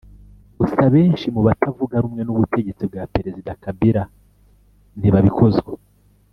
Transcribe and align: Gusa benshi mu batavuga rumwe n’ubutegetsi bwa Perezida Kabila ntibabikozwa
Gusa 0.59 0.81
benshi 0.93 1.25
mu 1.35 1.41
batavuga 1.47 1.95
rumwe 2.03 2.21
n’ubutegetsi 2.23 2.83
bwa 2.89 3.03
Perezida 3.13 3.51
Kabila 3.63 4.03
ntibabikozwa 4.99 5.71